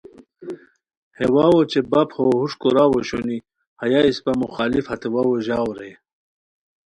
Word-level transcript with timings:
ہے 1.17 1.25
واؤ 1.33 1.53
اوچے 1.57 1.81
باپ 1.91 2.09
ہو 2.17 2.23
ہوݰکوراؤ 2.37 2.89
اوشونی 2.95 3.37
ہیہ 3.79 4.01
اسپہ 4.09 4.31
مخالف 4.43 4.85
ہتے 4.91 5.07
واؤ 5.13 5.31
ژاؤ 5.45 5.69
رے 5.77 5.91